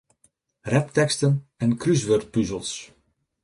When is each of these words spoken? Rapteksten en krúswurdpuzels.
Rapteksten 0.71 1.33
en 1.63 1.71
krúswurdpuzels. 1.81 2.73